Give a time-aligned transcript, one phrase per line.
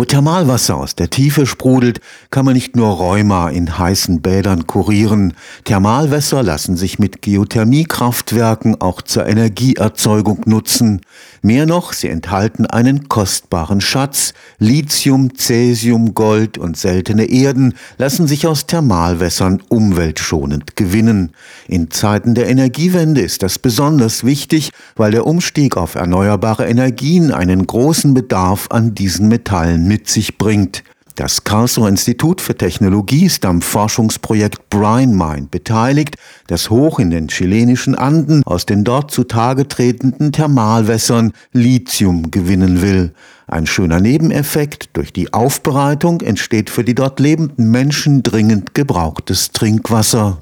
[0.00, 2.00] Wo Thermalwasser aus der Tiefe sprudelt,
[2.30, 5.34] kann man nicht nur Rheuma in heißen Bädern kurieren.
[5.64, 11.02] Thermalwässer lassen sich mit Geothermiekraftwerken auch zur Energieerzeugung nutzen.
[11.42, 14.32] Mehr noch, sie enthalten einen kostbaren Schatz.
[14.58, 21.32] Lithium, Cäsium, Gold und seltene Erden lassen sich aus Thermalwässern umweltschonend gewinnen.
[21.68, 27.66] In Zeiten der Energiewende ist das besonders wichtig, weil der Umstieg auf erneuerbare Energien einen
[27.66, 30.84] großen Bedarf an diesen Metallen mit sich bringt.
[31.16, 36.14] Das Karlsruher Institut für Technologie ist am Forschungsprojekt Brine Mine beteiligt,
[36.46, 43.12] das hoch in den chilenischen Anden aus den dort zutage tretenden Thermalwässern Lithium gewinnen will.
[43.48, 50.38] Ein schöner Nebeneffekt, durch die Aufbereitung entsteht für die dort lebenden Menschen dringend gebrauchtes Trinkwasser.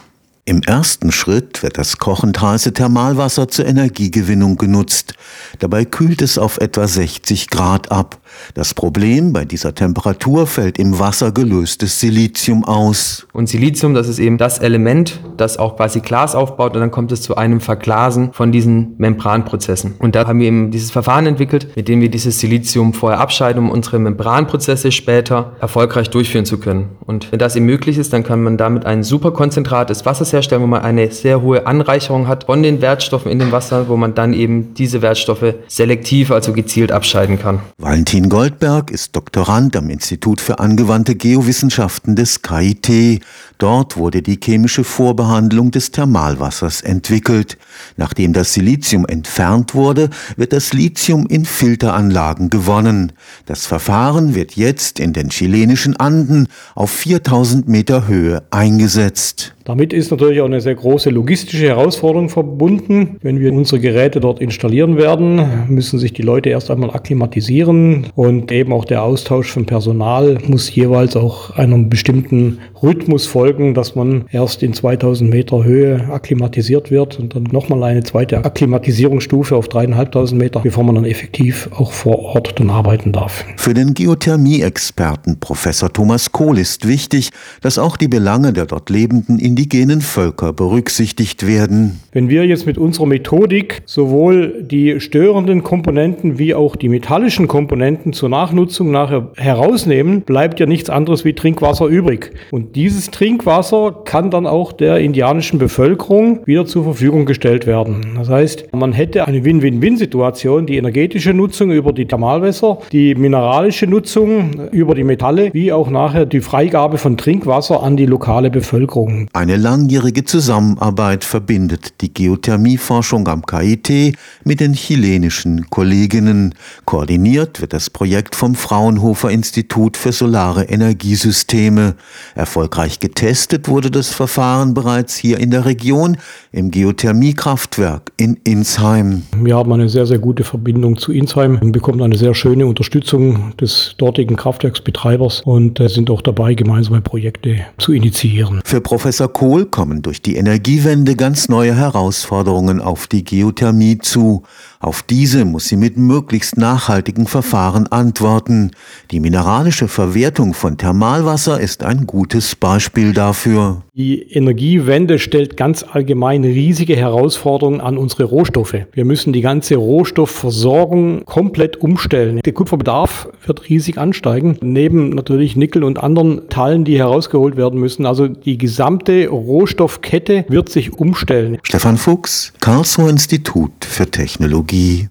[0.49, 5.13] Im ersten Schritt wird das kochend heiße Thermalwasser zur Energiegewinnung genutzt.
[5.59, 8.17] Dabei kühlt es auf etwa 60 Grad ab.
[8.55, 13.27] Das Problem bei dieser Temperatur fällt im Wasser gelöstes Silizium aus.
[13.35, 17.13] Und Silizium, das ist eben das Element, das auch quasi Glas aufbaut und dann kommt
[17.13, 19.97] es zu einem Verglasen von diesen Membranprozessen.
[19.99, 23.65] Und da haben wir eben dieses Verfahren entwickelt, mit dem wir dieses Silizium vorher abscheiden,
[23.65, 26.97] um unsere Membranprozesse später erfolgreich durchführen zu können.
[27.05, 30.33] Und wenn das eben möglich ist, dann kann man damit ein super Konzentrat des Wassers
[30.39, 33.97] herstellen, wo man eine sehr hohe Anreicherung hat von den Wertstoffen in dem Wasser, wo
[33.97, 37.61] man dann eben diese Wertstoffe selektiv, also gezielt abscheiden kann.
[37.79, 43.23] Valentin Goldberg ist Doktorand am Institut für angewandte Geowissenschaften des KIT.
[43.59, 47.59] Dort wurde die chemische Vorbehandlung des Thermalwassers entwickelt.
[47.97, 53.13] Nachdem das Silizium entfernt wurde, wird das Lithium in Filteranlagen gewonnen.
[53.47, 59.55] Das Verfahren wird jetzt in den chilenischen Anden auf 4000 Meter Höhe eingesetzt.
[59.69, 63.19] Damit ist natürlich auch eine sehr große logistische Herausforderung verbunden.
[63.21, 68.51] Wenn wir unsere Geräte dort installieren werden, müssen sich die Leute erst einmal akklimatisieren und
[68.51, 74.25] eben auch der Austausch von Personal muss jeweils auch einem bestimmten Rhythmus folgen, dass man
[74.31, 80.41] erst in 2000 Meter Höhe akklimatisiert wird und dann nochmal eine zweite Akklimatisierungsstufe auf dreieinhalbtausend
[80.41, 83.45] Meter, bevor man dann effektiv auch vor Ort dann arbeiten darf.
[83.59, 87.29] Für den Geothermie-Experten Professor Thomas Kohl ist wichtig,
[87.61, 91.99] dass auch die Belange der dort lebenden indigenen Völker berücksichtigt werden.
[92.13, 98.13] Wenn wir jetzt mit unserer Methodik sowohl die störenden Komponenten wie auch die metallischen Komponenten
[98.13, 102.31] zur Nachnutzung nachher herausnehmen, bleibt ja nichts anderes wie Trinkwasser übrig.
[102.53, 108.15] Und dieses Trinkwasser kann dann auch der indianischen Bevölkerung wieder zur Verfügung gestellt werden.
[108.17, 114.69] Das heißt, man hätte eine Win-Win-Win-Situation, die energetische Nutzung über die Thermalwässer, die mineralische Nutzung
[114.71, 119.27] über die Metalle, wie auch nachher die Freigabe von Trinkwasser an die lokale Bevölkerung.
[119.49, 124.15] Eine langjährige Zusammenarbeit verbindet die Geothermieforschung am KIT
[124.45, 126.55] mit den chilenischen Kolleginnen.
[126.85, 131.95] Koordiniert wird das Projekt vom Fraunhofer Institut für Solare Energiesysteme.
[132.35, 136.19] Erfolgreich getestet wurde das Verfahren bereits hier in der Region
[136.53, 139.23] im Geothermiekraftwerk in Insheim.
[139.35, 143.57] Wir haben eine sehr, sehr gute Verbindung zu Insheim und bekommen eine sehr schöne Unterstützung
[143.57, 148.61] des dortigen Kraftwerksbetreibers und äh, sind auch dabei, gemeinsame Projekte zu initiieren.
[148.63, 154.43] Für Professor Kohl kommen durch die Energiewende ganz neue Herausforderungen auf die Geothermie zu.
[154.81, 158.73] Auf diese muss sie mit möglichst nachhaltigen Verfahren antworten.
[159.13, 163.83] Die mineralische Verwertung von Thermalwasser ist ein gutes Beispiel dafür.
[163.95, 168.77] Die Energiewende stellt ganz allgemein riesige Herausforderungen an unsere Rohstoffe.
[168.93, 172.41] Wir müssen die ganze Rohstoffversorgung komplett umstellen.
[172.45, 178.07] Der Kupferbedarf wird riesig ansteigen, neben natürlich Nickel und anderen Teilen, die herausgeholt werden müssen.
[178.07, 181.59] Also die gesamte Rohstoffkette wird sich umstellen.
[181.63, 185.07] Stefan Fuchs, Karlsruher Institut für Technologie